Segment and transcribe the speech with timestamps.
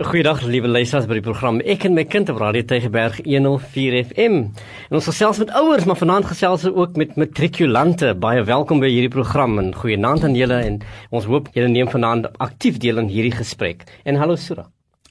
[0.00, 4.38] Goeiedag liewe luisters by die program Ek en my kind op Radio Tygerberg 104 FM.
[4.88, 8.14] En ons gesels met ouers, maar vanaand gesels ons ook met matrikulante.
[8.16, 10.80] Baie welkom by hierdie program en goeienaand aan julle en
[11.12, 13.84] ons hoop julle neem vanaand aktief deel in hierdie gesprek.
[14.08, 14.70] En hallo Sura.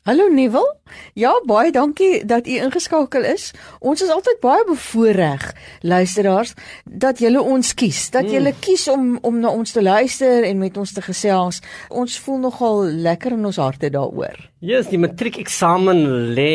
[0.10, 0.65] Hallo Nieuwel.
[1.13, 3.51] Ja, baie dankie dat u ingeskakel is.
[3.79, 5.44] Ons is altyd baie bevoorreg
[5.81, 6.53] luisteraars
[6.83, 8.31] dat julle ons kies, dat hmm.
[8.33, 11.62] julle kies om om na ons te luister en met ons te gesels.
[11.90, 14.40] Ons voel nogal lekker in ons harte daaroor.
[14.60, 16.02] Ja, yes, die matriekeksamen
[16.35, 16.49] lê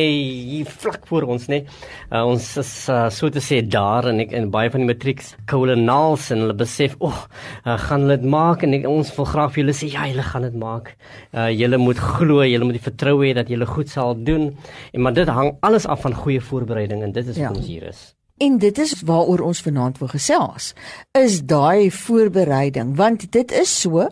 [0.44, 1.62] hier vlak voor ons, né?
[1.62, 1.76] Nee.
[2.10, 5.30] Uh, ons is uh, so te sê daar en ek en baie van die matrieks
[5.48, 7.22] kolonels en hulle besef, "Ag, oh,
[7.64, 10.26] uh, gaan hulle dit maak?" En ek, ons wil graag vir julle sê, "Ja, julle
[10.28, 10.92] gaan dit maak.
[11.32, 14.50] Uh, julle moet glo, julle moet die vertroue hê dat julle goed sal doen."
[14.92, 17.48] En maar dit hang alles af van goeie voorbereiding en dit is ja.
[17.56, 18.12] ons hier is.
[18.36, 20.74] En dit is waaroor ons vanaand wil gesels.
[21.16, 24.10] Is daai voorbereiding, want dit is so,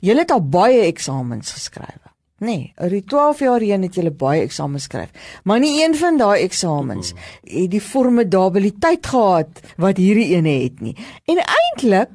[0.00, 2.02] julle het al baie eksamens geskryf.
[2.38, 5.10] Nee, oor die 12 jaar heen het jy baie eksamens geskryf,
[5.44, 10.94] maar nie een van daai eksamens het die formidabiliteit gehad wat hierdie ene het nie.
[11.26, 12.14] En eintlik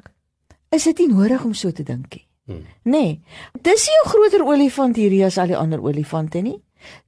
[0.72, 2.24] is dit nie nodig om so te dink nie.
[2.44, 2.64] Hmm.
[2.82, 3.20] Nee,
[3.62, 6.60] dis nie 'n groter olifant hierdie as al die ander olifante nie.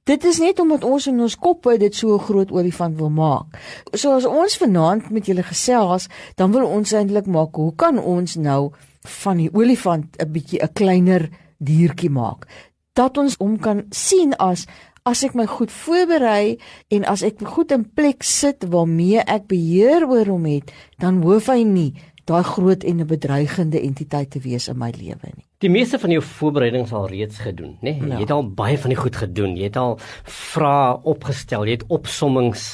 [0.03, 3.45] Dit is net omdat ons in ons koppe dit so 'n groot olifant wil maak.
[3.93, 8.35] So as ons vanaand met julle gesels, dan wil ons eintlik maak, hoe kan ons
[8.35, 8.71] nou
[9.21, 12.47] van die olifant 'n bietjie 'n kleiner diertjie maak?
[12.97, 14.65] Dat ons hom kan sien as
[15.07, 16.57] as ek my goed voorberei
[16.91, 21.47] en as ek goed in plek sit waarmee ek beheer oor hom het, dan hoef
[21.47, 21.93] hy nie
[22.27, 25.46] daai groot en 'n bedreigende entiteit te wees in my lewe nie.
[25.57, 27.95] Die meeste van jou voorbereidings al reeds gedoen, né?
[27.95, 28.09] Nee?
[28.11, 28.17] Ja.
[28.19, 29.55] Jy het al baie van die goed gedoen.
[29.57, 29.95] Jy het al
[30.29, 32.65] vrae opgestel, jy het opsommings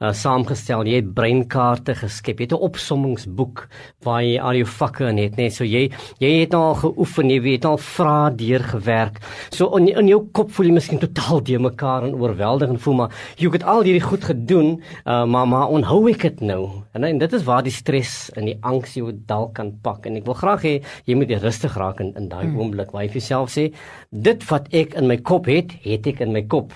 [0.00, 3.66] uh, saamgestel, jy het breinkaarte geskep, jy het 'n opsommingsboek
[4.08, 5.36] waar jy al jou vakke in het, né?
[5.36, 5.50] Nee?
[5.50, 9.20] So jy jy het al geoefen, jy weet al vrae deurgewerk.
[9.50, 12.94] So in, in jou kop voel jy miskien totaal de mekaar en oorweldigend en voel
[12.94, 16.70] maar jy het al hierdie goed gedoen, uh, maar maar onhou ek dit nou?
[16.92, 20.16] En, en dit is waar die stres en die angs jou dalk kan pak en
[20.16, 22.60] ek wil graag hê jy moet rustig raak in, in daai mm.
[22.60, 23.66] oomblik waar jy vir jouself sê
[24.10, 26.72] dit wat ek in my kop het, het ek in my kop.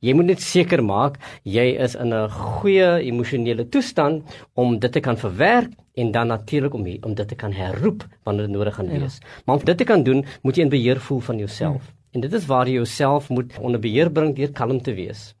[0.00, 4.24] Jy moet net seker maak jy is in 'n goeie emosionele toestand
[4.54, 8.46] om dit te kan verwerk en dan natuurlik om om dit te kan herroep wanneer
[8.46, 8.98] dit nodig gaan ja.
[9.00, 9.18] wees.
[9.20, 9.26] Ja.
[9.44, 11.82] Maar om dit te kan doen, moet jy in beheer voel van jouself.
[11.82, 11.96] Mm.
[12.10, 15.34] En dit is waar jy jouself moet onder beheer bring deur kalm te wees.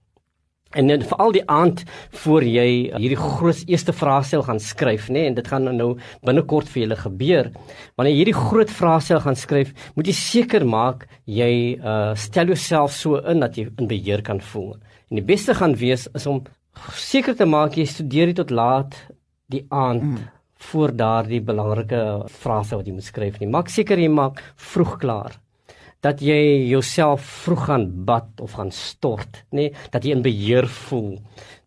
[0.78, 1.82] En dan veral die aand
[2.22, 5.88] voor jy hierdie groot eerste vraestel gaan skryf, nê, nee, en dit gaan nou
[6.26, 7.50] binnekort vir julle gebeur.
[7.98, 12.94] Wanneer jy hierdie groot vraestel gaan skryf, moet jy seker maak jy uh stel jouself
[12.94, 14.76] so in dat jy in beheer kan voel.
[15.10, 16.44] En die beste gaan wees is om
[16.94, 18.94] seker te maak jy studeer dit tot laat
[19.50, 20.24] die aand mm.
[20.70, 23.50] voor daardie belangrike vraestel wat jy moet skryf nie.
[23.50, 24.38] Maak seker jy maak
[24.70, 25.40] vroeg klaar
[26.04, 26.40] dat jy
[26.70, 31.18] jouself vroeg gaan bad of gaan stort, nê, nee, dat jy in beheer voel,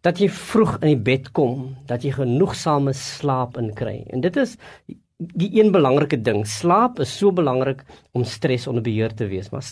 [0.06, 4.02] dat jy vroeg in die bed kom, dat jy genoegsame slaap inkry.
[4.10, 4.58] En dit is
[5.24, 6.42] die een belangrike ding.
[6.50, 7.84] Slaap is so belangrik
[8.18, 9.64] om stres onder beheer te wees, maar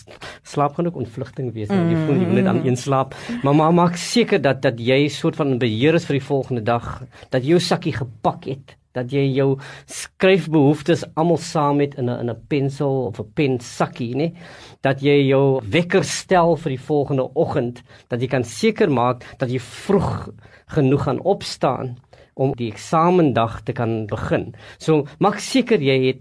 [0.48, 1.68] slaap kan ook ontvlugting wees.
[1.68, 1.90] Mm.
[1.90, 5.08] Jy voel jy wil net aan een slaap, maar maar maak seker dat dat jy
[5.12, 9.12] soort van beheer is vir die volgende dag, dat jy jou sakkie gepak het dat
[9.12, 14.14] jy jou skryfbehoeftes almal saam het in 'n in 'n pensel of 'n pen sakkie,
[14.14, 14.32] nê?
[14.82, 19.50] Dat jy jou wekker stel vir die volgende oggend, dat jy kan seker maak dat
[19.50, 20.28] jy vroeg
[20.66, 21.96] genoeg gaan opstaan
[22.34, 24.54] om die eksamendag te kan begin.
[24.78, 26.20] So maak seker jy het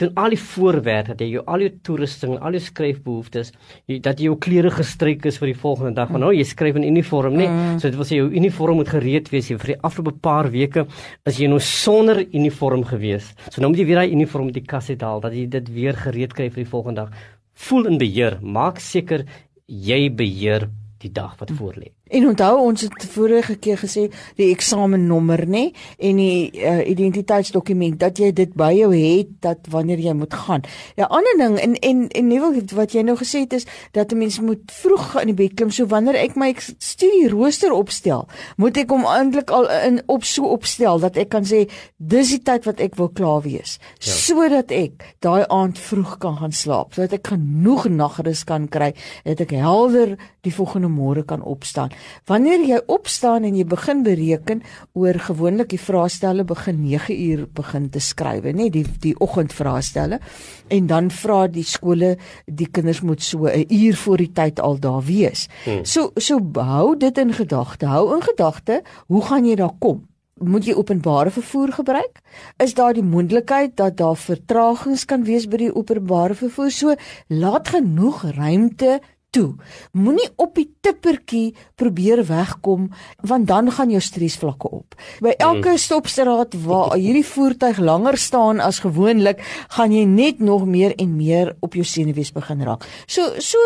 [0.00, 3.52] doen al die voorwerk dat jy jou al jou toerusting, al jou skryfbehoeftes,
[3.90, 6.10] jy, dat jy jou klere gestryk is vir die volgende dag.
[6.12, 7.50] Want nou jy skryf in uniform, nee.
[7.50, 7.78] Mm.
[7.82, 9.50] So dit wil sê jou uniform moet gereed wees.
[9.52, 10.86] Jy vir die afgelope paar weke
[11.28, 13.32] is jy nou sonder uniform gewees.
[13.50, 15.98] So nou moet jy weer daai uniform uit die kas uithaal dat jy dit weer
[15.98, 17.24] gereed kry vir die volgende dag.
[17.68, 18.40] Voel in beheer.
[18.40, 19.26] Maak seker
[19.68, 20.70] jy beheer
[21.02, 21.92] die dag wat voor lê.
[22.12, 24.02] En onthou ons het vorige keer gesê
[24.36, 25.62] die eksamennommer nê
[25.96, 30.66] en die uh, identiteitsdokument dat jy dit by jou het dat wanneer jy moet gaan.
[31.00, 32.40] Ja ander ding en en en nie
[32.76, 35.70] wat jy nou gesê het is dat 'n mens moet vroeg in die bed klim
[35.70, 40.44] so wanneer ek my studie rooster opstel, moet ek hom eintlik al in op so
[40.44, 44.12] opstel dat ek kan sê dis die tyd wat ek wil klaar wees ja.
[44.12, 48.92] sodat ek daai aand vroeg kan gaan slaap sodat ek genoeg nagrus kan kry
[49.24, 51.92] dat ek helder die volgende môre kan opstaan.
[52.26, 54.62] Wanneer jy opstaan en jy begin bereken
[54.92, 60.20] oor gewoonlik die vraestelle begin 9 uur begin te skryf, nê, die die oggendvraestelle
[60.68, 62.16] en dan vra die skole
[62.46, 65.48] die kinders moet so 'n uur voor die tyd al daar wees.
[65.64, 65.84] Hmm.
[65.84, 67.86] So so hou dit in gedagte.
[67.86, 70.06] Hou in gedagte, hoe gaan jy daar kom?
[70.42, 72.18] Moet jy openbare vervoer gebruik?
[72.58, 76.70] Is daar die moontlikheid dat daar vertragings kan wees by die openbare vervoer?
[76.70, 76.94] So
[77.28, 79.00] laat genoeg ruimte
[79.32, 79.54] toe.
[79.96, 82.90] Moenie op die tippertjie probeer wegkom
[83.28, 84.96] want dan gaan jou stresvlakke op.
[85.24, 85.80] By elke hmm.
[85.80, 89.40] stopstraat waar hierdie voertuig langer staan as gewoonlik,
[89.76, 92.84] gaan jy net nog meer en meer op jou senuwees begin raak.
[93.06, 93.58] So so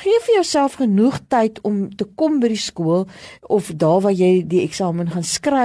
[0.00, 3.06] gee vir jouself genoeg tyd om te kom by die skool
[3.42, 5.62] of daar waar jy die eksamen gaan skryf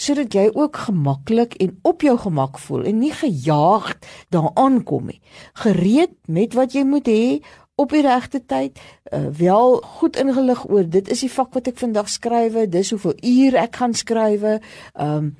[0.00, 3.92] sodat jy ook gemaklik en op jou gemak voel en nie gejaag
[4.34, 5.20] daaraan kom nie.
[5.64, 7.24] Gereed met wat jy moet hê
[7.74, 8.80] op die regte tyd,
[9.12, 13.16] uh, wel goed ingelig oor dit is die vak wat ek vandag skrywe, dis hoeveel
[13.22, 14.60] ure ek gaan skrywe,
[14.92, 15.32] ehm um,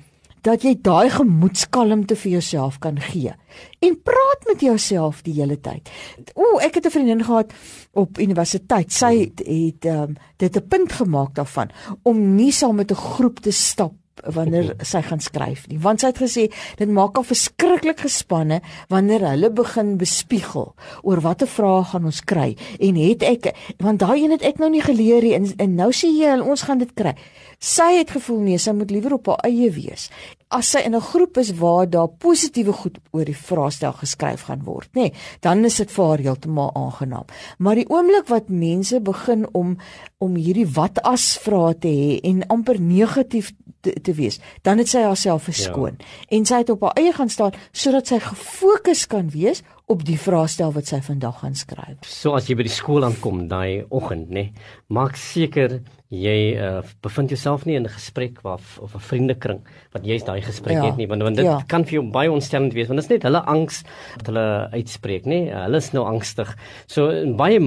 [0.43, 3.31] dat jy daai gemoedskalmte vir jouself kan gee.
[3.79, 5.87] En praat met jouself die hele tyd.
[6.35, 7.53] O, ek het 'n vriendin gehad
[7.93, 8.91] op universiteit.
[8.91, 11.69] Sy het het um, dit 'n punt gemaak daarvan
[12.03, 13.93] om nie saam met 'n groep te stap
[14.35, 15.79] wanneer sy gaan skryf nie.
[15.81, 16.47] Want sy het gesê
[16.79, 18.61] dit maak al verskriklik gespanne
[18.93, 22.53] wanneer hulle begin bespiegel oor watter vrae gaan ons kry.
[22.79, 23.51] En het ek
[23.83, 26.67] want daai een het ek nou nie geleer nie en, en nou sê jy ons
[26.67, 27.15] gaan dit kry.
[27.63, 30.09] Sy het gevoel nee sy moet liewer op haar eie wees
[30.53, 34.63] as sy in 'n groep is waar daar positiewe goed oor die vraestel geskryf gaan
[34.63, 35.11] word nê
[35.41, 37.25] dan is dit vir haar heeltemal aangenaam
[37.57, 39.77] maar die oomblik wat mense begin om
[40.17, 43.51] om hierdie wat as vrae te hê en amper negatief
[43.83, 46.11] te, te wees, dan het sy haarself verskoon ja.
[46.37, 50.17] en sy het op haar eie gaan staan sodat sy gefokus kan wees op die
[50.19, 51.99] vraestel wat sy vandag gaan skryf.
[52.07, 54.49] So as jy by die skool aankom daai oggend, nê,
[54.87, 55.81] maak seker
[56.13, 59.61] jy uh, bevind jouself nie in 'n gesprek waar of 'n vriendekring
[59.93, 60.85] wat jy's daai gesprek ja.
[60.85, 61.63] het nie want want dit ja.
[61.67, 63.83] kan vir jou baie ontstellend wees want dit is net hulle angs
[64.17, 67.59] wat hulle uitspreek nê hulle is nou angstig so baie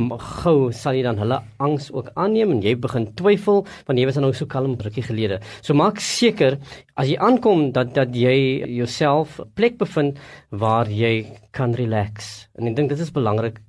[0.43, 4.17] gou sal jy dan hulle angs ook aanneem en jy begin twyfel want jy was
[4.17, 6.59] nou so kalm rukkie gelede so maak seker
[6.95, 10.19] as jy aankom dat dat jy jouself plek bevind
[10.51, 12.06] waar jy kan relax
[12.55, 13.61] en ek dink dit is belangrik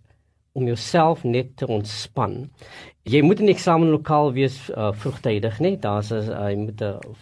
[0.57, 2.49] om jouself net te ontspan
[3.07, 5.61] Jy moet in die eksamenlokaal wees uh, vroegtydig?
[5.63, 5.77] Nee?
[5.79, 7.13] Daar's uh, jy moet 'n uh,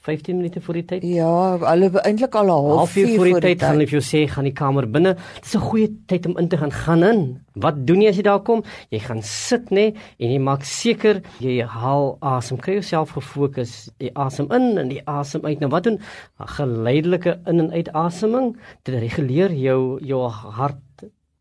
[0.00, 1.02] 15 minute voor die tyd.
[1.04, 4.44] Ja, hulle eintlik al 'n halfuur voor die tyd gaan hulle vir jou sê gaan
[4.48, 5.16] die kamer binne.
[5.42, 7.40] Dis 'n goeie tyd om in te gaan gaan in.
[7.54, 8.62] Wat doen jy as jy daar kom?
[8.90, 12.56] Jy gaan sit nê nee, en jy maak seker jy haal asem.
[12.56, 13.90] Kry jouself gefokus.
[13.98, 15.60] Jy asem in en jy asem uit.
[15.60, 16.00] Nou wat doen?
[16.38, 18.56] Geleidelike in en uit aseming.
[18.84, 20.80] Dit reguleer jou jou hart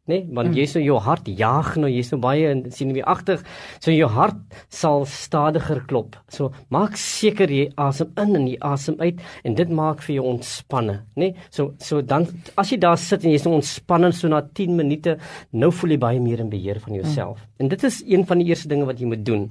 [0.10, 0.36] nê nee?
[0.36, 0.58] want mm.
[0.58, 3.44] jy's nou jou hart jaag nou jy's nou baie en sien weer agter
[3.78, 4.40] so jou hart
[4.82, 9.76] sal stadiger klop so maak seker jy asem in en jy asem uit en dit
[9.82, 11.50] maak vir jou ontspanne nê nee?
[11.50, 12.28] so so dan
[12.58, 15.18] as jy daar sit en jy's nou ontspanne so na 10 minute
[15.52, 17.52] nou voel jy baie meer in beheer van jouself mm.
[17.64, 19.48] en dit is een van die eerste dinge wat jy moet doen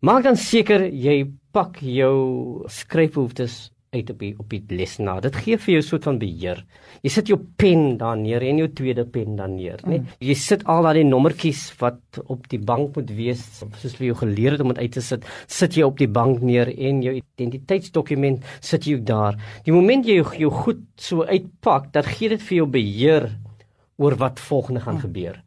[0.00, 5.18] maak dan seker jy pak jou skryfbehoeftes uit op die op die lesenaar.
[5.24, 6.64] Dit gee vir jou 'n soort van beheer.
[7.02, 9.98] Jy sit jou pen daar neer en jou tweede pen dan neer, né?
[9.98, 10.06] Mm.
[10.20, 14.52] Jy sit al daai nommertjies wat op die bank moet wees, soos vir jou geleer
[14.52, 18.44] het om dit uit te sit, sit jy op die bank neer en jou identiteitsdokument
[18.60, 19.34] sit jy daar.
[19.64, 23.38] Die oomblik jy jou, jou goed so uitpak, dan gee dit vir jou beheer
[23.98, 25.00] oor wat volgende gaan mm.
[25.00, 25.42] gebeur.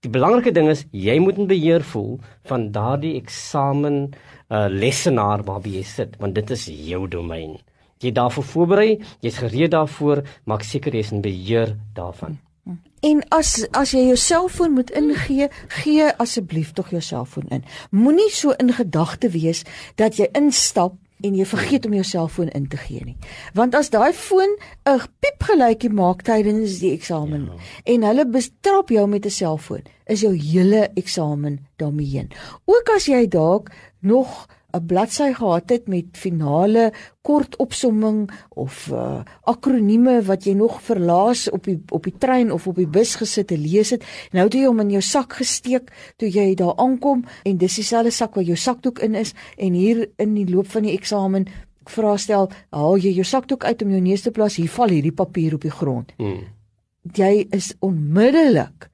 [0.00, 4.14] Die belangrike ding is jy moet in beheer voel van daardie eksamen
[4.50, 7.58] uh, lesenaar waarby jy sit, want dit is jou domein
[7.98, 12.38] jy daarvoor voorberei, jy's gereed daarvoor, maak seker jy's in beheer daarvan.
[13.04, 15.48] En as as jy jou selfoon moet ingee,
[15.82, 17.64] gee asseblief tog jou selfoon in.
[17.90, 19.64] Moenie so in gedagte wees
[20.00, 23.16] dat jy instap en jy vergeet om jou selfoon in te gee nie.
[23.56, 24.56] Want as daai foon
[24.88, 27.60] 'n piepgeluidjie maak tydens die eksamen ja.
[27.84, 32.30] en hulle bestrap jou met 'n selfoon, is jou hele eksamen daarmee heen.
[32.64, 33.70] Ook as jy dalk
[34.00, 40.82] nog 'n bladsy gehad het met finale kort opsomming of uh, akronieme wat jy nog
[40.82, 44.04] verlaas op die op die trein of op die bus gesit te lees het.
[44.32, 48.10] Nou het jy hom in jou sak gesteek toe jy daar aankom en dis dieselfde
[48.10, 51.46] sak waar jou sakdoek in is en hier in die loop van die eksamen
[51.88, 55.12] vra stel, haal jy jou sakdoek uit om jou neus te plaas, hier val hierdie
[55.12, 56.12] papier op die grond.
[56.16, 56.46] Hmm.
[57.14, 58.88] Jy is onmiddellik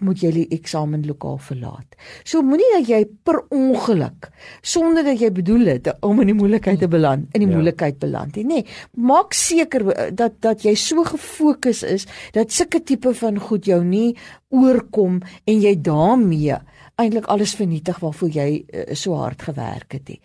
[0.00, 1.96] moet jy die eksamenlokaal verlaat.
[2.24, 4.30] So moenie dat jy per ongeluk
[4.64, 7.58] sonder dat jy bedoel het om in die moeilikheid te beland, in die ja.
[7.58, 8.46] moeilikheid beland nie.
[8.48, 8.64] Nee,
[8.96, 9.84] maak seker
[10.16, 14.16] dat dat jy so gefokus is dat sulke tipe van goed jou nie
[14.54, 16.56] oorkom en jy daarmee
[16.96, 20.08] eintlik alles vernietig waarvoor jy uh, so hard gewerk het.
[20.08, 20.16] He.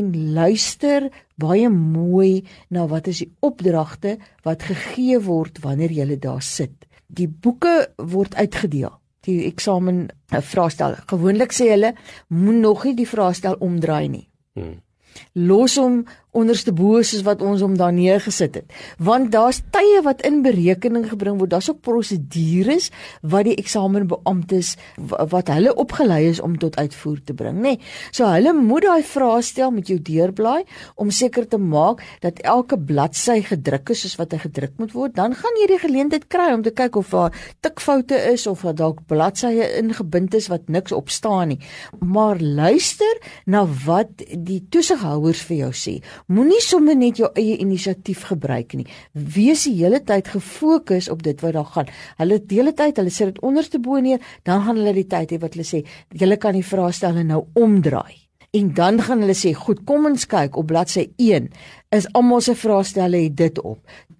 [0.00, 1.06] En luister
[1.38, 2.42] baie mooi
[2.74, 8.36] na wat is die opdragte wat gegee word wanneer jy daar sit die boeke word
[8.36, 8.92] uitgedeel.
[9.26, 10.96] Die eksamen eh, vraestel.
[11.10, 11.94] Gewoonlik sê hulle
[12.28, 14.26] moet nog nie die vraestel omdraai nie.
[14.54, 14.78] Hmm.
[15.34, 16.04] Los hom
[16.38, 18.76] onderste bo soos wat ons hom daar neergesit het.
[19.02, 21.52] Want daar's tye wat in berekening gebring word.
[21.54, 22.90] Daar's ook prosedures
[23.22, 24.74] wat die eksamenbeamptes
[25.34, 27.76] wat hulle opgelei is om tot uitvoer te bring, nê.
[27.76, 27.80] Nee.
[28.14, 30.64] So hulle moet daai vrae stel met jou deurblaai
[31.00, 35.16] om seker te maak dat elke bladsy gedruk is soos wat hy gedruk moet word.
[35.18, 38.78] Dan gaan jy die geleentheid kry om te kyk of daar tikfoute is of dat
[38.80, 41.60] dalk bladsye ingebind is wat niks op staan nie.
[42.00, 45.98] Maar luister na wat die toesighouers vir jou sê.
[46.28, 48.84] Moenie sommer net jou eie inisiatief gebruik nie.
[49.16, 51.92] Wees die hele tyd gefokus op dit wat daar gaan.
[52.20, 55.32] Hulle die hele tyd, hulle sit dit onderste bo neer, dan gaan hulle die tyd
[55.32, 55.80] hê wat hulle sê,
[56.12, 58.28] julle kan die vrae stel en nou omdraai.
[58.60, 61.48] En dan gaan hulle sê, "Goed, kom ons kyk op bladsy 1.
[61.88, 63.78] Is almal se vraestelle het dit op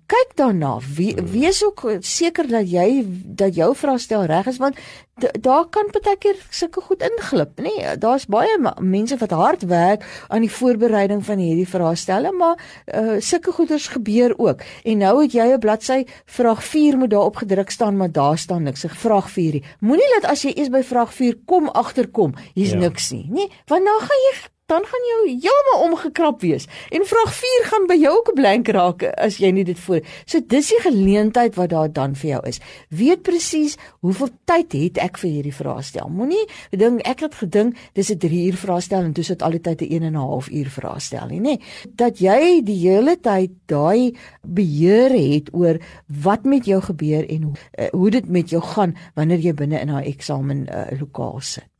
[0.08, 0.78] kyk daarna.
[0.94, 1.28] Wie, hmm.
[1.32, 3.04] wees ook seker dat jy
[3.38, 4.78] dat jou vraestel reg is want
[5.18, 7.72] daar kan baie keer sulke goed inglip, nê?
[7.74, 12.54] Nee, Daar's baie mense wat hard werk aan die voorbereiding van hierdie vraestelle, maar
[12.86, 14.62] uh, sulke goeders gebeur ook.
[14.84, 18.62] En nou het jy 'n bladsy vraag 4 moet daar opgedruk staan, maar daar staan
[18.62, 18.84] niks.
[18.84, 19.58] Ek vraag 4.
[19.80, 22.78] Moenie laat as jy eers by vraag 4 kom agterkom, hier's ja.
[22.78, 23.50] niks nie, nê?
[23.66, 26.66] Want nou gaan jy dan gaan jou heeltemal omgekrap wees.
[26.92, 30.00] En vraag 4 gaan by jou ook 'n blank raak as jy nie dit voor.
[30.24, 32.60] So dis die geleentheid wat daar dan vir jou is.
[32.88, 36.08] Weet presies hoeveel tyd het ek vir hierdie vraestel.
[36.08, 39.60] Moenie dink ek het gedink dis 'n 3 uur vraestel en dis dit al die
[39.60, 41.62] tyd 'n 1 en 'n half uur vraestel nie, nê.
[41.94, 47.54] Dat jy die hele tyd daai beheer het oor wat met jou gebeur en hoe,
[47.78, 51.77] uh, hoe dit met jou gaan wanneer jy binne in daai eksamen uh, lokaal sit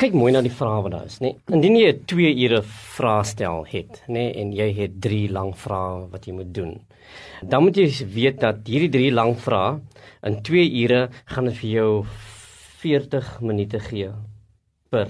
[0.00, 1.30] kyk mooi na die vrae wat daar is, nê.
[1.32, 1.56] Nee.
[1.56, 2.62] Indien jy 'n 2 ure
[2.96, 6.80] vraestel het, nê, nee, en jy het 3 lang vrae wat jy moet doen.
[7.42, 9.80] Dan moet jy weet dat hierdie 3 lang vrae
[10.22, 12.04] in 2 ure gaan vir jou
[12.82, 14.10] 40 minute gee
[14.90, 15.08] per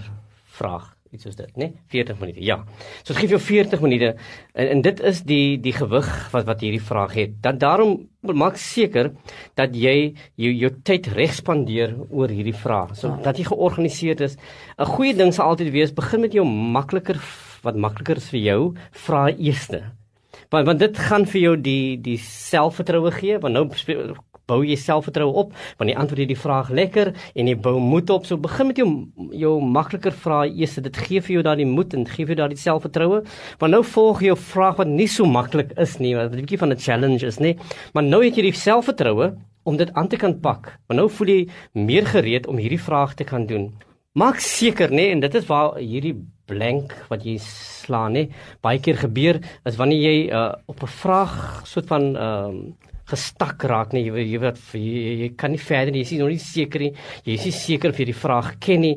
[0.59, 1.71] vraag iets soos dit, né?
[1.71, 1.85] Nee?
[1.95, 2.43] 40 minute.
[2.45, 2.59] Ja.
[3.03, 4.11] So dit gee jou 40 minute
[4.55, 7.39] en, en dit is die die gewig wat wat hierdie vraag het.
[7.45, 9.13] Dan daarom maak seker
[9.59, 12.95] dat jy jou jou tyd reg spandeer oor hierdie vraag.
[12.99, 13.23] So ja.
[13.25, 14.37] dat jy georganiseerd is.
[14.79, 17.21] 'n Goeie ding sal altyd wees begin met jou makliker
[17.65, 18.61] wat makliker is vir jou,
[19.07, 19.71] vra eers.
[20.51, 23.69] Want want dit gaan vir jou die die selfvertroue gee want nou
[24.47, 25.55] bou jy selfvertroue op?
[25.79, 28.27] Want jy antwoord hierdie vraag lekker en jy bou moed op.
[28.27, 28.89] So begin met jou
[29.33, 32.61] jou makliker vrae eers dit gee vir jou daardie moed en gee vir jou daardie
[32.61, 33.23] selfvertroue.
[33.59, 36.59] Want nou volg jy 'n vraag wat nie so maklik is nie wat 'n bietjie
[36.59, 37.59] van 'n challenge is nê
[37.95, 39.35] maar nou het jy die selfvertroue
[39.65, 40.79] om dit aan te kan pak.
[40.87, 43.73] Want nou voel jy meer gereed om hierdie vraag te kan doen.
[44.15, 46.15] Maak seker nê en dit is waar hierdie
[46.47, 48.29] blank wat jy slaan nê
[48.65, 53.63] baie keer gebeur is wanneer jy uh, op 'n vraag soort van ehm uh, gestak
[53.69, 54.07] raak nie.
[54.09, 56.03] Jy jy wat jy, jy kan nie verder nie.
[56.05, 56.93] Jy is nog nie seker nie.
[57.25, 58.95] Jy is nie seker of jy die vraag ken nie.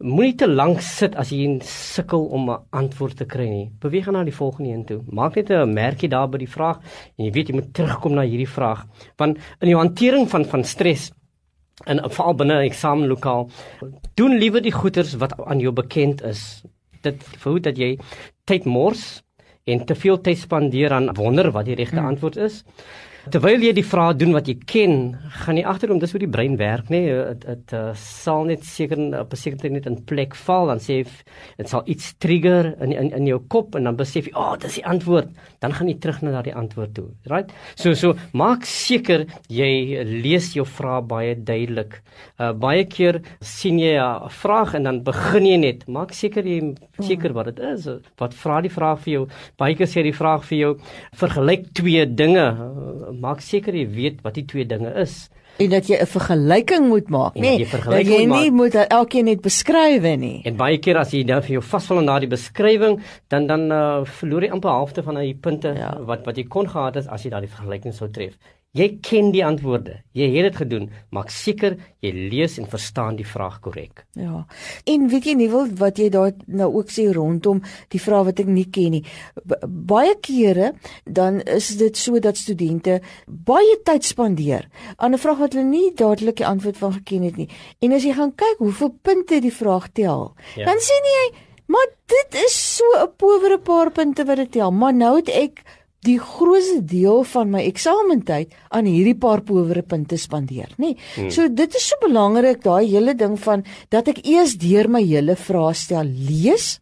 [0.00, 3.70] Moenie te lank sit as jy sukkel om 'n antwoord te kry nie.
[3.80, 5.00] Beweeg na die volgende een toe.
[5.12, 6.80] Maak net 'n merkie daar by die vraag
[7.18, 8.86] en jy weet jy moet terugkom na hierdie vraag.
[9.18, 11.12] Want in jou hantering van van stres
[11.86, 13.50] en veral binne 'n eksamenlokaal,
[14.14, 16.64] doen liewer die goeters wat aan jou bekend is.
[17.02, 17.98] Dit verhoed dat jy
[18.44, 19.22] tyd mors
[19.64, 22.06] en te veel tyd spandeer aan wonder wat die regte hmm.
[22.06, 22.64] antwoord is.
[23.28, 24.94] Terwyl jy die vrae doen wat jy ken,
[25.44, 27.02] gaan jy agterom dis hoe die brein werk, nê?
[27.04, 27.34] Nee?
[27.42, 31.04] Dit uh, sal net seker op 'n sekere tyd net in plek val dan sê
[31.58, 34.56] dit sal iets trigger in in in jou kop en dan besef jy, "Ag, oh,
[34.56, 35.28] dis die antwoord."
[35.60, 37.08] Dan gaan jy terug na daardie antwoord toe.
[37.26, 37.52] Right?
[37.76, 42.00] So so maak seker jy lees jou vrae baie duidelik.
[42.38, 45.88] Uh baie keer sien jy 'n vraag en dan begin jy net.
[45.88, 47.88] Maak seker jy seker wat dit is.
[48.16, 49.28] Wat vra die vraag vir jou?
[49.58, 50.78] Baie keer sê die vraag vir jou
[51.12, 52.46] vergelyk twee dinge
[53.12, 55.28] maak seker jy weet wat die twee dinge is.
[55.60, 59.42] En dat jy 'n vergelyking moet maak nê nee, dat jy nie moet elkeen net
[59.42, 60.40] beskryf nie.
[60.44, 64.04] En baie keer as jy dan vir jou vasval aan daardie beskrywing dan dan uh,
[64.04, 65.98] verloor jy amper halfte van daai punte ja.
[66.00, 68.38] wat wat jy kon gehad het as jy daardie vergelyking sou tref
[68.70, 69.96] Jy ken die antwoorde.
[70.14, 70.84] Jy het dit gedoen.
[71.10, 71.74] Maak seker
[72.04, 74.04] jy lees en verstaan die vraag korrek.
[74.14, 74.44] Ja.
[74.86, 78.46] En weet jy nie wat jy daar nou ook sê rondom die vrae wat ek
[78.46, 79.02] nie ken nie.
[79.66, 80.70] Baie kere
[81.04, 85.90] dan is dit so dat studente baie tyd spandeer aan 'n vraag wat hulle nie
[85.90, 87.48] dadelik die antwoord van geken het nie.
[87.82, 90.64] En as jy gaan kyk hoeveel punte die vraag tel, ja.
[90.64, 91.34] dan sien jy,
[91.66, 94.70] maar dit is so 'n powere paar punte wat dit tel.
[94.70, 95.64] Maar nou het ek
[96.06, 100.94] die grootste deel van my eksamentyd aan hierdie paar powere punte spandeer, nê.
[100.94, 100.96] Nee.
[101.16, 101.28] Hmm.
[101.34, 105.36] So dit is so belangrik daai hele ding van dat ek eers deur my hele
[105.36, 106.78] vraestel lees,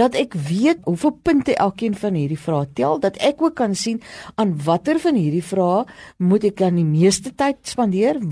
[0.00, 4.00] dat ek weet hoeveel punte elkeen van hierdie vrae tel, dat ek ook kan sien
[4.40, 5.84] aan watter van hierdie vrae
[6.16, 8.22] moet ek dan die meeste tyd spandeer,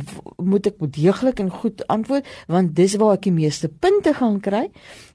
[0.40, 4.70] moet ek deeglik en goed antwoord, want dis waar ek die meeste punte gaan kry.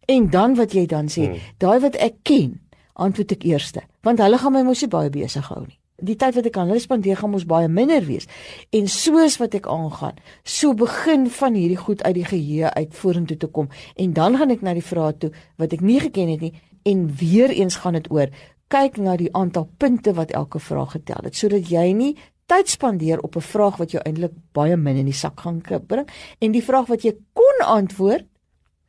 [0.06, 1.54] En dan wat jy dan sê, hmm.
[1.58, 2.60] daai wat ek ken,
[2.96, 5.80] antwoord ek eerste, want hulle gaan my mos nie baie besig hou nie.
[6.04, 8.28] Die tyd wat ek aan hulle spandeer gaan mos baie minder wees.
[8.76, 13.38] En soos wat ek aangaan, so begin van hierdie goed uit die geheue uit vorentoe
[13.40, 16.44] te kom en dan gaan ek na die vrae toe wat ek nie geken het
[16.44, 16.52] nie
[16.86, 18.28] en weer eens gaan dit oor
[18.74, 22.14] kyk na die aantal punte wat elke vraag getel het sodat jy nie
[22.50, 26.08] tyd spandeer op 'n vraag wat jou eintlik baie min in die sak gaan bring
[26.40, 28.26] en die vraag wat jy kon antwoord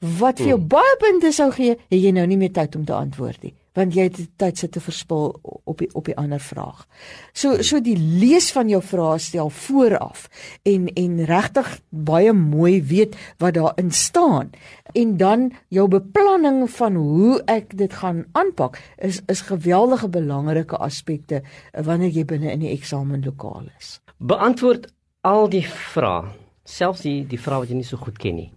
[0.01, 0.69] wat vir jou hmm.
[0.69, 3.95] baie punte sou gee, het jy nou nie meer tyd om te antwoord nie want
[3.97, 6.87] jy het tyd sit te verspil op die op die ander vraag.
[7.33, 7.67] So hmm.
[7.67, 10.27] so die lees van jou vrae stel vooraf
[10.65, 14.51] en en regtig baie mooi weet wat daarin staan
[14.95, 21.43] en dan jou beplanning van hoe ek dit gaan aanpak is is geweldige belangrike aspekte
[21.73, 24.01] wanneer jy binne in die eksamenlokaal is.
[24.19, 24.89] Beantwoord
[25.27, 26.31] al die vrae,
[26.65, 28.51] selfs die die vrae wat jy nie so goed ken nie.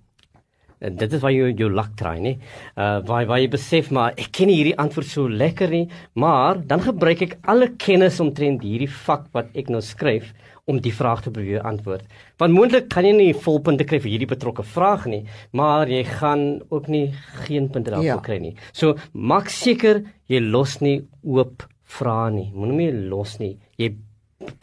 [0.80, 2.36] En dit is waar jy jou luck try, nê?
[2.80, 6.84] Uh waar waar jy besef maar ek ken hierdie antwoord so lekker nie, maar dan
[6.86, 10.32] gebruik ek alle kennis omtrent hierdie vak wat ek nou skryf
[10.70, 12.06] om die vraag te probeer antwoord.
[12.40, 15.24] Want moontlik kan jy nie volpunte kry vir hierdie betrokke vraag nie,
[15.58, 17.08] maar jy gaan ook nie
[17.48, 18.22] geen punte daarvoor ja.
[18.24, 18.54] kry nie.
[18.72, 22.48] So maak seker jy los nie oop vrae nie.
[22.54, 23.56] Moenie meer los nie.
[23.82, 23.96] Jy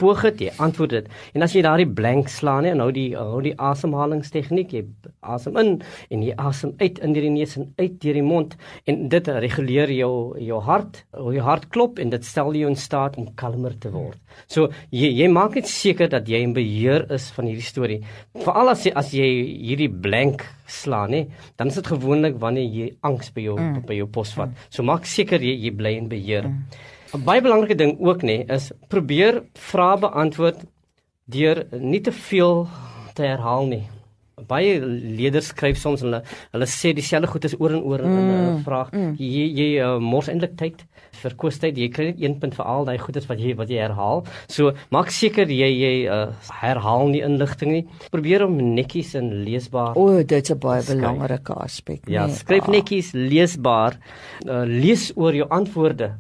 [0.01, 1.09] poog dit, jy antwoord dit.
[1.37, 4.85] En as jy daardie blank slaan nie, nou die hou die asemhalingstegniek, jy
[5.21, 5.73] asem in
[6.13, 8.57] en jy asem uit in deur die neus en uit deur die mond
[8.89, 12.79] en dit reguleer jou jou hart, hoe jou hart klop en dit stel jou in
[12.81, 14.17] staat om kalmer te word.
[14.49, 18.01] So jy jy maak net seker dat jy in beheer is van hierdie storie.
[18.47, 19.29] Veral as jy as jy
[19.69, 21.25] hierdie blank slaan nie,
[21.61, 23.87] dan is dit gewoonlik wanneer jy angs by jou mm.
[23.87, 24.53] by jou pos vat.
[24.53, 24.69] Mm.
[24.73, 26.49] So maak seker jy jy bly in beheer.
[26.49, 26.95] Mm.
[27.15, 30.65] 'n baie belangrike ding ook nê is probeer vrae beantwoord
[31.27, 32.67] deur nie te veel
[33.15, 33.85] te herhaal nie.
[34.47, 36.19] Baie leerders skryf soms hulle
[36.53, 38.91] hulle sê dieselfde goed as oor en oor mm, in 'n vraag.
[38.93, 39.15] Mm.
[39.17, 40.85] Jy jy uh, mors eintlik tyd
[41.23, 41.79] vir kwestheid.
[41.79, 44.27] Jy kry net een punt vir al daai goedes wat jy wat jy herhaal.
[44.53, 46.29] So maak seker jy jy uh,
[46.61, 47.87] herhaal nie inligting nie.
[48.13, 49.97] Probeer om netjies en leesbaar.
[49.97, 51.01] O, oh, dit's 'n baie skryf.
[51.01, 52.05] belangrike aspek.
[52.07, 52.37] Ja, nee.
[52.37, 52.73] skryf ah.
[52.77, 53.97] netjies, leesbaar.
[54.45, 56.13] Uh, lees oor jou antwoorde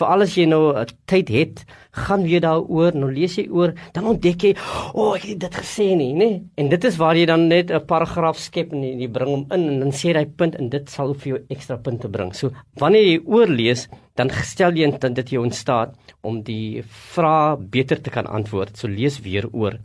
[0.00, 1.64] Veral as jy nou uh, tyd het,
[2.06, 4.52] gaan weer daaroor, nou lees jy oor, dan ontdek jy,
[4.94, 6.30] o, oh, ek het dit gesê nie, nê?
[6.60, 9.68] En dit is waar jy dan net 'n paragraaf skep en jy bring hom in
[9.68, 12.32] en dan sê hy punt en dit sal vir jou ekstra punte bring.
[12.32, 16.82] So, wanneer jy oorlees, dan gestel jy dan dit jou instaat om die
[17.14, 18.76] vrae beter te kan antwoord.
[18.76, 19.78] So lees weer oor.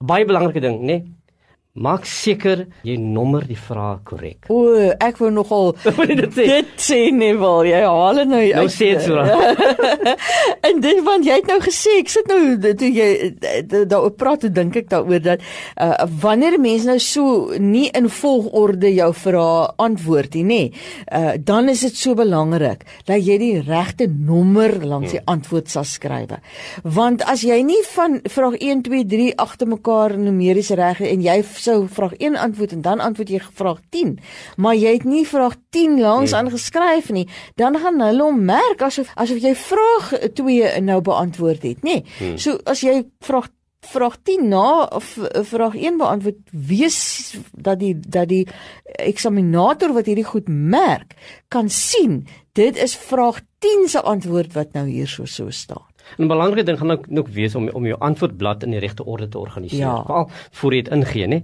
[0.00, 1.02] Baie belangrike ding, nê?
[1.78, 4.48] Maak seker jy nommer die vrae korrek.
[4.50, 5.68] O, ek wou nogal
[6.18, 6.46] dit sê.
[6.50, 8.56] Dit sê nie wel, jy haal dit nou uit.
[8.56, 9.22] Nou sê dit so.
[10.66, 13.06] en dit want jy het nou gesê, ek sit nou toe jy
[13.86, 15.44] daaroor praat, dink ek daaroor dat
[15.78, 20.60] uh, wanneer mense nou so nie in volgorde jou vrae antwoord nie, nê,
[21.06, 25.30] uh, dan is dit so belangrik dat jy die regte nommer langs die hmm.
[25.36, 26.34] antwoord sal skryf.
[26.82, 31.38] Want as jy nie van vraag 1 2 3 agter mekaar numeries reg en jy
[31.60, 34.16] sou vraag 1 antwoord en dan antwoord jy vraag 10,
[34.56, 36.40] maar jy het nie vraag 10 langs nee.
[36.40, 37.26] aangeskryf nie,
[37.60, 42.00] dan gaan hulle hom merk asof asof jy vraag 2 nou beantwoord het, nê?
[42.00, 42.04] Nee.
[42.18, 42.36] Hmm.
[42.38, 46.98] So as jy vraag vraag 10 na of vraag 1 beantwoord, wees
[47.52, 48.44] dat die dat die
[49.00, 51.16] eksaminator wat hierdie goed merk,
[51.48, 55.50] kan sien dit is vraag 10 se antwoord wat nou hier so so
[56.12, 56.26] staan.
[56.26, 59.28] 'n Belangrike ding gaan ook nog wees om om jou antwoordblad in die regte orde
[59.28, 59.78] te organiseer.
[59.78, 60.02] Ja.
[60.02, 61.42] Veral voor jy dit ingee, nê.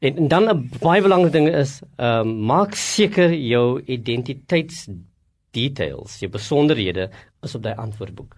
[0.00, 4.88] En, en dan 'n baie belangrike ding is, ehm uh, maak seker jou identiteits
[5.50, 7.10] details, jou besonderhede
[7.42, 8.36] is op daai antwoordboek.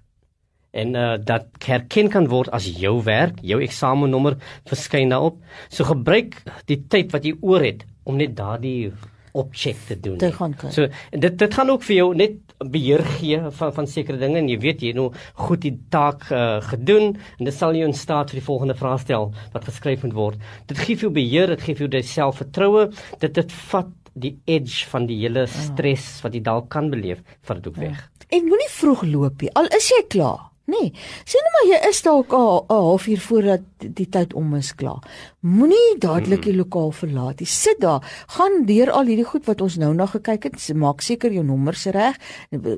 [0.70, 5.40] En uh dat herken kan word as jou werk, jou eksamennommer verskyn daarop.
[5.68, 8.92] So gebruik die tyd wat jy oor het om net daardie
[9.32, 10.18] opcheck te doen.
[10.18, 10.72] Te gaan kyk.
[10.74, 14.48] So dit dit gaan ook vir jou net beheer gee van van sekere dinge en
[14.50, 15.10] jy weet jy nou
[15.46, 19.30] goed die taak uh, gedoen en dit sal jou in staat vir die volgende vraestel
[19.54, 20.50] wat geskryf moet word.
[20.66, 22.90] Dit gee vir jou beheer, dit gee vir jou die selfvertroue,
[23.22, 25.52] dit dit vat die edge van die hele ja.
[25.70, 27.98] stres wat jy dalk kan beleef vir dit ook weg.
[27.98, 28.28] Ja.
[28.30, 29.50] En moenie vroeg loop nie.
[29.58, 30.49] Al is jy klaar.
[30.70, 30.92] Nee,
[31.26, 35.02] sien nou maar jy is dalk 'n halfuur voordat die tyd om is klaar.
[35.40, 37.48] Moenie dadelik die lokaal verlaat nie.
[37.48, 40.74] Sit daar, gaan deur al hierdie goed wat ons nou na gekyk het.
[40.74, 42.16] Maak seker jou nommers reg.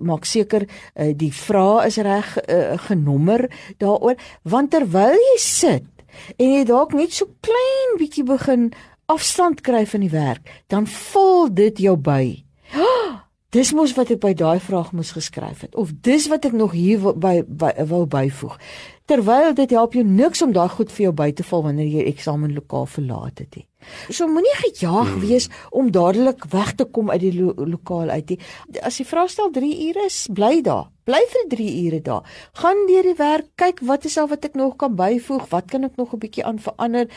[0.00, 5.84] Maak seker uh, die vrae is reg uh, genommer daaroor, want terwyl jy sit
[6.36, 8.72] en jy dalk net so klein bietjie begin
[9.12, 12.44] afstand kry van die werk, dan vul dit jou by.
[13.52, 16.72] Dis mos wat ek by daai vraag moes geskryf het of dis wat ek nog
[16.72, 18.54] hier by, by wou byvoeg.
[19.04, 22.06] Terwyl dit help jou niks om daai goed vir jou by te val wanneer jy
[22.14, 23.66] eksamenlokaal verlaat het nie.
[24.08, 25.20] So moenie gejaag hmm.
[25.20, 28.38] wees om dadelik weg te kom uit die lo lokaal uit nie.
[28.82, 30.90] As die vraestel 3 ure is, bly daar.
[31.04, 32.28] Bly vir 3 ure daar.
[32.62, 35.84] Gaan deur die werk, kyk wat is al wat ek nog kan byvoeg, wat kan
[35.84, 37.08] ek nog 'n bietjie aan verander?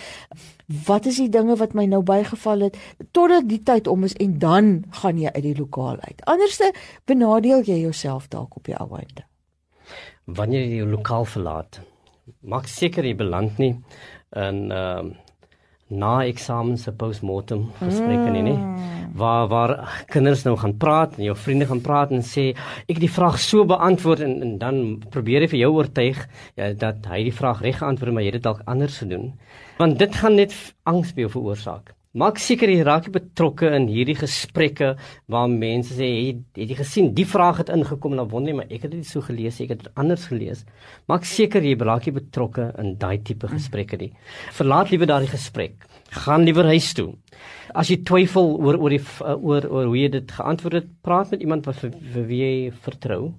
[0.87, 2.77] Wat is die dinge wat my nou bygeval het
[3.11, 6.21] totdat die tyd om is en dan gaan jy uit die lokaal uit.
[6.25, 6.73] Anderste
[7.05, 9.25] benadeel jy jouself dalk op die ou einde.
[10.25, 11.81] Wanneer jy die lokaal verlaat,
[12.41, 13.75] maak seker jy beland nie
[14.33, 15.23] in ehm uh,
[15.93, 18.57] na eksamen se postmortem gesprekke nie, nie.
[19.15, 19.73] Waar waar
[20.11, 22.47] kinders nou gaan praat en jou vriende gaan praat en sê
[22.87, 24.79] ek het die vraag so beantwoord en, en dan
[25.13, 26.23] probeer hy vir jou oortuig
[26.57, 29.29] ja, dat hy die vraag reg geantwoord maar jy het dit dalk anders gedoen.
[29.77, 30.57] Want dit gaan net
[30.89, 34.93] angs by jou veroorsaak Maak seker jy raak betrokke in hierdie gesprekke
[35.27, 38.55] waar mense sê het, het jy gesien die vraag het ingekom en dan wonder jy
[38.61, 40.63] maar ek het dit so gelees ek het dit anders gelees.
[41.11, 44.13] Maak seker jy raak betrokke in daai tipe gesprekke nie.
[44.55, 45.83] Verlaat liewer daardie gesprek.
[46.23, 47.09] Gaan liewer huis toe.
[47.75, 49.03] As jy twyfel oor oor die
[49.35, 52.53] oor oor hoe jy dit geantwoord het, praat met iemand wat vir, vir wie jy
[52.85, 53.33] vertrou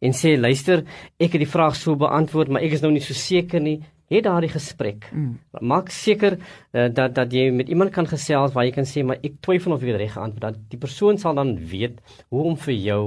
[0.00, 0.84] en sê luister,
[1.18, 3.80] ek het die vraag so beantwoord, maar ek is nou nie so seker nie
[4.18, 5.06] het daardie gesprek.
[5.14, 5.38] Mm.
[5.70, 9.20] Maak seker uh, dat dat jy met iemand kan gesels waar jy kan sê maar
[9.22, 10.64] ek twyfel of jy reg geantwoord het.
[10.72, 13.04] Die persoon sal dan weet hoe om vir jou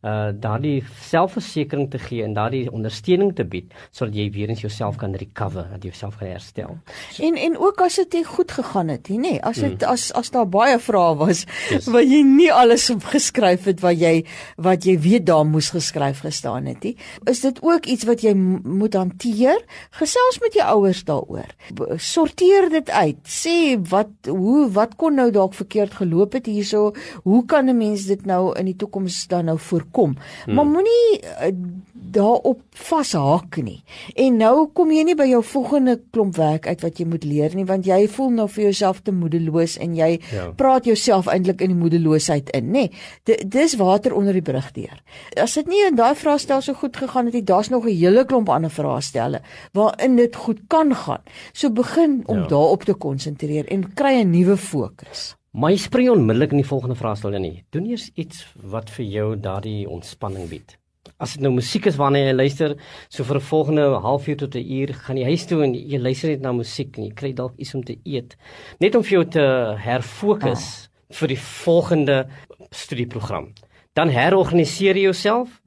[0.00, 4.96] uh daardie selfversekering te gee en daardie ondersteuning te bied sodat jy weer eens jouself
[4.96, 6.78] kan recover, dat jy jouself kan herstel.
[7.12, 9.90] So, en en ook as dit goed gegaan het, nê, nee, as dit mm.
[9.90, 11.90] as as daar baie vrae was yes.
[11.92, 14.14] wat jy nie alles opgeskryf het wat jy
[14.56, 16.94] wat jy weet daar moes geskryf gestaan het nie,
[17.28, 19.60] is dit ook iets wat jy moet hanteer.
[20.00, 21.52] Gesels met jou ouers daaroor.
[22.00, 23.20] Sorteer dit uit.
[23.28, 26.94] Sê wat hoe wat kon nou dalk verkeerd geloop het hierso?
[27.28, 30.16] Hoe kan 'n mens dit nou in die toekoms dan nou voor kom.
[30.44, 30.54] Hmm.
[30.54, 31.52] Maar moenie uh,
[31.92, 33.82] daarop vashaak nie.
[34.14, 37.54] En nou kom jy nie by jou volgende klomp werk uit wat jy moet leer
[37.54, 40.48] nie want jy voel nou vir jouself te moedeloos en jy ja.
[40.56, 42.86] praat jouself eintlik in die moedeloosheid in, nê.
[43.24, 45.02] Dis water onder die brug deur.
[45.40, 48.24] As dit nie in daai vraestel so goed gegaan het nie, daar's nog 'n hele
[48.24, 49.40] klomp ander vraestelle
[49.72, 51.22] waarin dit goed kan gaan.
[51.52, 52.46] So begin om ja.
[52.46, 55.39] daarop te konsentreer en kry 'n nuwe fokus.
[55.50, 57.46] Maar jy spring onmiddellik in die volgende vraestel in.
[57.74, 60.76] Doen eers iets wat vir jou daardie ontspanning bied.
[61.18, 62.76] As dit nou musiek is waarna jy luister,
[63.08, 66.30] so vir 'n volgende halfuur tot 'n uur, gaan jy huis toe en jy luister
[66.30, 68.36] net na musiek en jy kry dalk iets om te eet,
[68.78, 71.16] net om vir jou te herfokus ah.
[71.18, 72.28] vir die volgende
[72.70, 73.52] studieprogram.
[73.94, 75.60] Dan herorganiseer jy jouself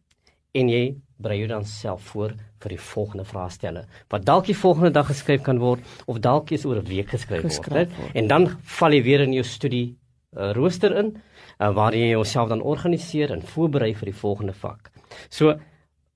[0.54, 4.92] en jy berei jou dan self voor vir die volgende vraestelle wat dalk die volgende
[4.92, 8.50] dag geskryf kan word of dalk is oor 'n week geskryf word, word en dan
[8.80, 9.96] val jy weer in jou studie
[10.38, 11.16] uh, rooster in
[11.60, 14.92] uh, waar jy jouself dan organiseer en voorberei vir die volgende vak.
[15.30, 15.56] So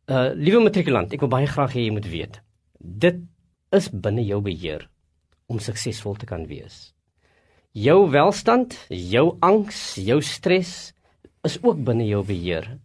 [0.08, 2.42] uh liewe matrikulant, ek wil baie graag hê jy moet weet
[2.80, 3.18] dit
[3.76, 4.88] is binne jou beheer
[5.52, 6.94] om suksesvol te kan wees.
[7.78, 10.94] Jou welstand, jou angs, jou stres
[11.46, 12.78] is ook binne jou beheer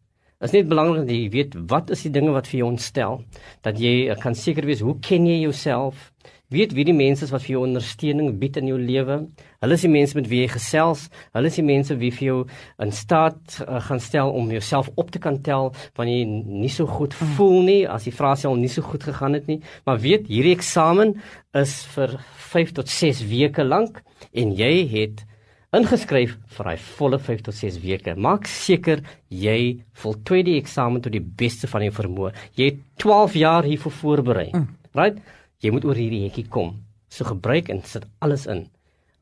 [0.43, 3.21] is net belangrik dat jy weet wat is die dinge wat vir jou ontstel?
[3.63, 6.11] Dat jy eh, kan seker wees hoe ken jy jouself?
[6.53, 9.15] Weet wie die mense is wat vir jou ondersteuning bied in jou lewe?
[9.63, 11.07] Hulle is die mense met wie jy gesels.
[11.33, 12.37] Hulle is die mense wie vir jou
[12.85, 16.91] in staat uh, gaan stel om jouself op te kan tel wanneer jy nie so
[16.91, 17.33] goed mm.
[17.39, 19.63] voel nie as die vrae al nie so goed gegaan het nie.
[19.89, 21.17] Maar weet hierdie eksamen
[21.57, 22.19] is vir
[22.53, 24.03] 5 tot 6 weke lank
[24.33, 25.25] en jy het
[25.77, 28.15] ingeskryf vir daai volle 5 tot 6 weke.
[28.17, 32.33] Maak seker jy voltooi die eksamen tot die beste van jou vermoë.
[32.59, 34.49] Jy het 12 jaar hiervoor voorberei.
[34.53, 34.69] Mm.
[34.99, 35.19] Right?
[35.65, 36.75] Jy moet oor hierdie hekkie kom.
[37.09, 38.67] So gebruik en sit alles in.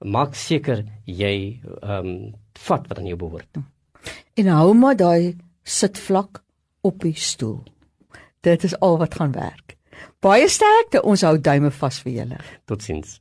[0.01, 1.35] Maak seker jy
[1.83, 2.15] ehm um,
[2.61, 3.61] vat wat aan jou behoort.
[4.37, 6.43] En hou maar daai sit vlak
[6.85, 7.63] op die stoel.
[8.45, 9.77] Dit is al wat gaan werk.
[10.21, 11.03] Baie sterkte.
[11.03, 12.41] Ons hou duime vas vir julle.
[12.69, 13.21] Totsiens.